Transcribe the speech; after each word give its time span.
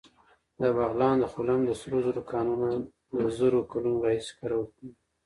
د 0.59 0.61
بغلان 0.77 1.15
د 1.19 1.25
خلم 1.33 1.59
د 1.65 1.71
سرو 1.81 1.99
زرو 2.07 2.21
کانونه 2.31 2.69
د 3.15 3.19
زرو 3.37 3.59
کلونو 3.71 4.03
راهیسې 4.05 4.33
کارول 4.39 4.67
کېږي 4.75 4.95